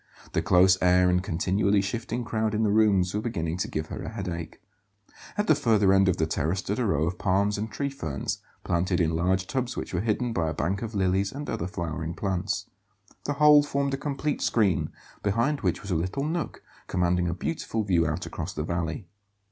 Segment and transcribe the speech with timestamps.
[0.33, 4.01] The close air and continually shifting crowd in the rooms were beginning to give her
[4.01, 4.59] a headache.
[5.37, 8.39] At the further end of the terrace stood a row of palms and tree ferns,
[8.63, 12.15] planted in large tubs which were hidden by a bank of lilies and other flowering
[12.15, 12.65] plants.
[13.25, 14.91] The whole formed a complete screen,
[15.21, 19.05] behind which was a little nook commanding a beautiful view out across the valley.